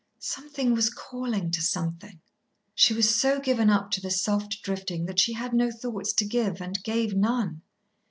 Something 0.17 0.73
was 0.73 0.89
calling 0.89 1.51
to 1.51 1.61
Something. 1.61 2.19
She 2.73 2.95
was 2.95 3.13
so 3.15 3.39
given 3.39 3.69
up 3.69 3.91
to 3.91 4.01
the 4.01 4.09
soft 4.09 4.63
drifting 4.63 5.05
that 5.05 5.19
she 5.19 5.33
had 5.33 5.53
no 5.53 5.69
thoughts 5.69 6.11
to 6.13 6.25
give, 6.25 6.59
and 6.59 6.83
gave 6.83 7.13
none. 7.15 7.61